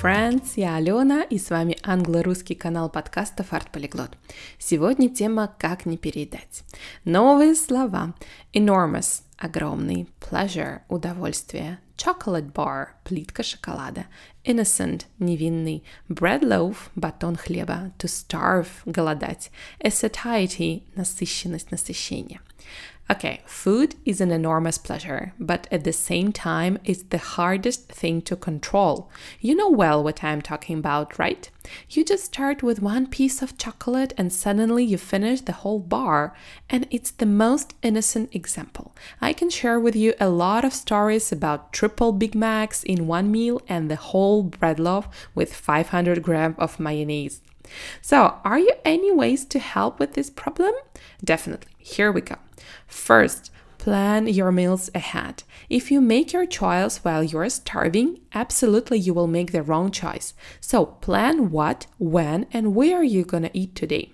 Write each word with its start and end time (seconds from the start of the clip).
friends! 0.00 0.52
Я 0.56 0.76
Алена, 0.76 1.22
и 1.22 1.38
с 1.38 1.50
вами 1.50 1.76
англо-русский 1.82 2.54
канал 2.54 2.88
подкастов 2.88 3.52
Art 3.52 3.70
Polyglot. 3.72 4.12
Сегодня 4.58 5.08
тема 5.08 5.54
«Как 5.58 5.86
не 5.86 5.96
передать». 5.96 6.62
Новые 7.04 7.54
слова. 7.54 8.14
Enormous– 8.52 9.22
огромный, 9.38 10.08
pleasure– 10.20 10.80
удовольствие, 10.88 11.78
chocolate 11.96 12.52
bar– 12.52 12.88
плитка 13.04 13.42
шоколада, 13.42 14.06
innocent– 14.44 15.06
невинный, 15.18 15.82
bread 16.08 16.42
loaf– 16.42 16.76
батон 16.94 17.36
хлеба, 17.36 17.92
to 17.98 18.06
starve– 18.06 18.68
голодать, 18.84 19.50
a 19.80 19.88
satiety– 19.88 20.84
насыщенность, 20.94 21.70
насыщение– 21.70 22.40
Okay, 23.12 23.42
food 23.44 23.96
is 24.06 24.22
an 24.22 24.30
enormous 24.30 24.78
pleasure, 24.78 25.34
but 25.38 25.68
at 25.70 25.84
the 25.84 25.92
same 25.92 26.32
time, 26.32 26.78
it's 26.82 27.02
the 27.02 27.18
hardest 27.18 27.88
thing 27.92 28.22
to 28.22 28.36
control. 28.36 29.10
You 29.38 29.54
know 29.54 29.68
well 29.68 30.02
what 30.02 30.24
I'm 30.24 30.40
talking 30.40 30.78
about, 30.78 31.18
right? 31.18 31.50
You 31.90 32.06
just 32.06 32.24
start 32.24 32.62
with 32.62 32.80
one 32.80 33.06
piece 33.06 33.42
of 33.42 33.58
chocolate 33.58 34.14
and 34.16 34.32
suddenly 34.32 34.82
you 34.82 34.96
finish 34.96 35.42
the 35.42 35.52
whole 35.52 35.78
bar, 35.78 36.34
and 36.70 36.86
it's 36.90 37.10
the 37.10 37.26
most 37.26 37.74
innocent 37.82 38.34
example. 38.34 38.96
I 39.20 39.34
can 39.34 39.50
share 39.50 39.78
with 39.78 39.94
you 39.94 40.14
a 40.18 40.30
lot 40.30 40.64
of 40.64 40.72
stories 40.72 41.30
about 41.30 41.70
triple 41.70 42.12
Big 42.12 42.34
Macs 42.34 42.82
in 42.82 43.06
one 43.06 43.30
meal 43.30 43.60
and 43.68 43.90
the 43.90 43.96
whole 43.96 44.42
bread 44.42 44.80
loaf 44.80 45.06
with 45.34 45.52
500 45.52 46.22
grams 46.22 46.56
of 46.58 46.80
mayonnaise. 46.80 47.42
So, 48.00 48.38
are 48.44 48.58
you 48.58 48.72
any 48.84 49.12
ways 49.12 49.44
to 49.46 49.58
help 49.58 49.98
with 49.98 50.14
this 50.14 50.30
problem? 50.30 50.72
Definitely. 51.24 51.72
Here 51.78 52.12
we 52.12 52.20
go. 52.20 52.36
First, 52.86 53.50
plan 53.78 54.26
your 54.26 54.52
meals 54.52 54.90
ahead. 54.94 55.42
If 55.68 55.90
you 55.90 56.00
make 56.00 56.32
your 56.32 56.46
choice 56.46 56.98
while 56.98 57.24
you're 57.24 57.48
starving, 57.48 58.20
absolutely 58.34 58.98
you 58.98 59.14
will 59.14 59.26
make 59.26 59.52
the 59.52 59.62
wrong 59.62 59.90
choice. 59.90 60.34
So, 60.60 60.86
plan 60.86 61.50
what, 61.50 61.86
when, 61.98 62.46
and 62.52 62.74
where 62.74 63.02
you're 63.02 63.24
gonna 63.24 63.50
eat 63.52 63.74
today. 63.74 64.12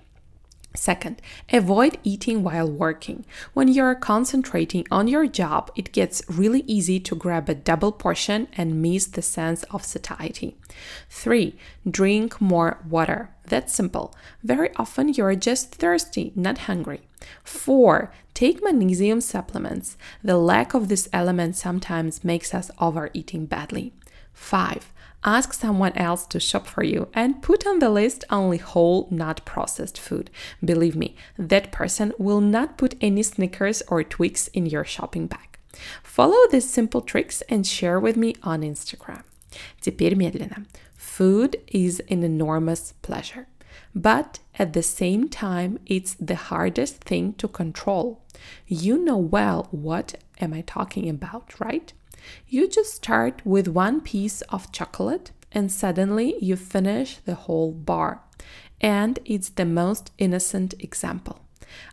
Second, 0.74 1.20
avoid 1.52 1.98
eating 2.04 2.44
while 2.44 2.70
working. 2.70 3.24
When 3.52 3.68
you're 3.68 3.94
concentrating 3.94 4.86
on 4.90 5.08
your 5.08 5.26
job, 5.26 5.72
it 5.74 5.92
gets 5.92 6.22
really 6.28 6.62
easy 6.66 7.00
to 7.00 7.16
grab 7.16 7.48
a 7.48 7.54
double 7.54 7.90
portion 7.90 8.48
and 8.56 8.80
miss 8.80 9.06
the 9.06 9.22
sense 9.22 9.64
of 9.64 9.84
satiety. 9.84 10.56
Three, 11.10 11.56
drink 11.90 12.40
more 12.40 12.78
water. 12.88 13.30
That's 13.48 13.74
simple. 13.74 14.14
Very 14.42 14.70
often 14.76 15.08
you're 15.08 15.34
just 15.34 15.74
thirsty, 15.74 16.32
not 16.34 16.58
hungry. 16.58 17.02
Four, 17.42 18.12
take 18.34 18.62
magnesium 18.62 19.20
supplements. 19.20 19.96
The 20.22 20.36
lack 20.36 20.74
of 20.74 20.88
this 20.88 21.08
element 21.12 21.56
sometimes 21.56 22.24
makes 22.24 22.54
us 22.54 22.70
overeating 22.80 23.46
badly. 23.46 23.92
Five, 24.32 24.92
ask 25.24 25.52
someone 25.52 25.96
else 25.96 26.26
to 26.26 26.38
shop 26.38 26.66
for 26.66 26.84
you 26.84 27.08
and 27.14 27.42
put 27.42 27.66
on 27.66 27.78
the 27.78 27.90
list 27.90 28.24
only 28.30 28.58
whole, 28.58 29.08
not 29.10 29.44
processed 29.44 29.98
food. 29.98 30.30
Believe 30.64 30.94
me, 30.94 31.16
that 31.36 31.72
person 31.72 32.12
will 32.18 32.40
not 32.40 32.78
put 32.78 32.94
any 33.00 33.22
Snickers 33.22 33.82
or 33.88 34.04
Twix 34.04 34.48
in 34.48 34.66
your 34.66 34.84
shopping 34.84 35.26
bag. 35.26 35.58
Follow 36.02 36.48
these 36.50 36.68
simple 36.68 37.00
tricks 37.00 37.42
and 37.48 37.66
share 37.66 37.98
with 37.98 38.16
me 38.16 38.34
on 38.42 38.62
Instagram. 38.62 39.22
Теперь 39.79 40.15
медленно. 40.15 40.65
Food 40.95 41.59
is 41.67 42.01
an 42.09 42.23
enormous 42.23 42.93
pleasure. 43.01 43.47
But 43.95 44.39
at 44.57 44.73
the 44.73 44.83
same 44.83 45.29
time, 45.29 45.79
it's 45.85 46.15
the 46.15 46.35
hardest 46.35 47.03
thing 47.03 47.33
to 47.33 47.47
control. 47.47 48.21
You 48.67 48.97
know 48.97 49.17
well 49.17 49.67
what 49.71 50.15
am 50.39 50.53
I 50.53 50.61
talking 50.61 51.09
about, 51.09 51.59
right? 51.59 51.93
You 52.47 52.67
just 52.67 52.93
start 52.93 53.41
with 53.45 53.67
one 53.67 54.01
piece 54.01 54.41
of 54.43 54.71
chocolate 54.71 55.31
and 55.51 55.71
suddenly 55.71 56.35
you 56.39 56.55
finish 56.55 57.17
the 57.25 57.35
whole 57.35 57.71
bar. 57.71 58.21
And 58.81 59.19
it's 59.25 59.49
the 59.49 59.65
most 59.65 60.11
innocent 60.17 60.73
example. 60.79 61.41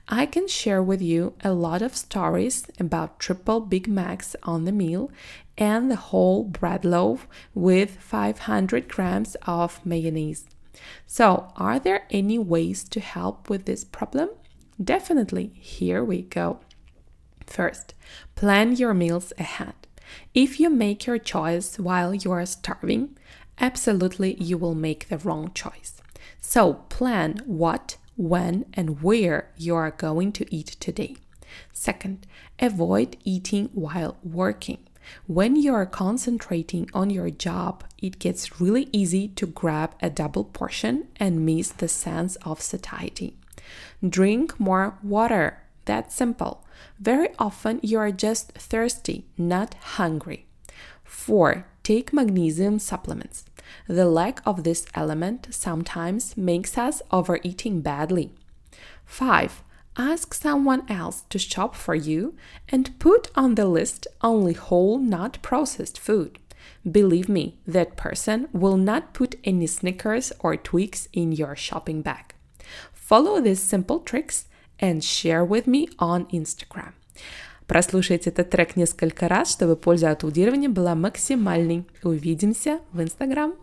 I 0.08 0.26
can 0.26 0.48
share 0.48 0.82
with 0.82 1.02
you 1.02 1.34
a 1.44 1.54
lot 1.54 1.82
of 1.82 1.96
stories 1.96 2.66
about 2.80 3.20
triple 3.20 3.60
Big 3.60 3.88
Macs 3.88 4.36
on 4.44 4.66
the 4.66 4.72
meal 4.72 5.12
and 5.58 5.90
the 5.90 5.96
whole 5.96 6.44
bread 6.44 6.86
loaf 6.86 7.28
with 7.54 7.98
500 8.00 8.88
grams 8.88 9.36
of 9.48 9.86
mayonnaise. 9.86 10.46
So, 11.08 11.52
are 11.56 11.80
there 11.80 12.06
any 12.10 12.38
ways 12.38 12.84
to 12.86 13.00
help 13.00 13.50
with 13.50 13.66
this 13.66 13.84
problem? 13.84 14.30
Definitely, 14.84 15.54
here 15.56 16.04
we 16.04 16.24
go. 16.24 16.60
First, 17.48 17.94
plan 18.36 18.76
your 18.76 18.94
meals 18.94 19.32
ahead. 19.38 19.74
If 20.34 20.60
you 20.60 20.70
make 20.70 21.06
your 21.06 21.18
choice 21.18 21.80
while 21.80 22.14
you 22.14 22.32
are 22.32 22.46
starving, 22.46 23.18
absolutely 23.60 24.36
you 24.36 24.58
will 24.58 24.76
make 24.76 25.08
the 25.08 25.18
wrong 25.18 25.52
choice. 25.54 26.02
So, 26.42 26.74
plan 26.90 27.42
what, 27.46 27.98
when, 28.16 28.66
and 28.74 29.02
where 29.02 29.52
you 29.58 29.76
are 29.76 29.92
going 29.92 30.32
to 30.34 30.56
eat 30.56 30.76
today. 30.80 31.18
Second, 31.74 32.26
avoid 32.60 33.18
eating 33.24 33.70
while 33.74 34.18
working. 34.24 34.80
When 35.28 35.56
you 35.56 35.74
are 35.74 35.86
concentrating 35.86 36.90
on 36.94 37.10
your 37.10 37.30
job, 37.30 37.84
it 37.98 38.20
gets 38.20 38.60
really 38.60 38.90
easy 38.92 39.28
to 39.30 39.46
grab 39.46 39.94
a 40.02 40.10
double 40.10 40.46
portion 40.46 41.08
and 41.18 41.46
miss 41.46 41.70
the 41.70 41.88
sense 41.88 42.36
of 42.38 42.62
satiety. 42.62 43.38
Drink 44.08 44.60
more 44.60 44.98
water. 45.04 45.62
That's 45.86 46.16
simple. 46.16 46.66
Very 47.00 47.30
often 47.38 47.80
you 47.84 48.00
are 48.00 48.12
just 48.12 48.54
thirsty, 48.54 49.26
not 49.38 49.76
hungry. 49.76 50.48
4. 51.04 51.66
Take 51.86 52.12
magnesium 52.12 52.80
supplements. 52.80 53.46
The 53.88 54.10
lack 54.10 54.42
of 54.44 54.64
this 54.64 54.88
element 54.96 55.50
sometimes 55.52 56.36
makes 56.36 56.80
us 56.80 57.04
overeating 57.12 57.82
badly. 57.82 58.32
5 59.06 59.62
ask 59.96 60.34
someone 60.34 60.82
else 60.90 61.26
to 61.30 61.38
shop 61.38 61.76
for 61.76 61.94
you 61.94 62.36
and 62.70 62.98
put 62.98 63.30
on 63.36 63.54
the 63.54 63.68
list 63.68 64.08
only 64.22 64.54
whole, 64.54 64.98
not 64.98 65.40
processed 65.44 66.00
food. 66.00 66.40
Believe 66.92 67.30
me, 67.30 67.60
that 67.68 67.96
person 67.96 68.50
will 68.52 68.78
not 68.78 69.14
put 69.14 69.36
any 69.44 69.68
Snickers 69.68 70.34
or 70.40 70.58
Twix 70.58 71.08
in 71.14 71.34
your 71.34 71.56
shopping 71.56 72.02
bag. 72.02 72.34
Follow 72.94 73.40
these 73.40 73.62
simple 73.62 74.00
tricks 74.00 74.48
and 74.80 75.04
share 75.04 75.46
with 75.46 75.68
me 75.68 75.88
on 76.00 76.26
Instagram. 76.26 76.94
Прослушайте 77.68 78.30
этот 78.30 78.50
трек 78.50 78.76
несколько 78.76 79.28
раз, 79.28 79.52
чтобы 79.52 79.76
польза 79.76 80.12
от 80.12 80.24
аудирования 80.24 80.70
была 80.70 80.96
максимальной. 80.96 81.86
Увидимся 82.04 82.80
в 82.92 83.00
Instagram. 83.02 83.56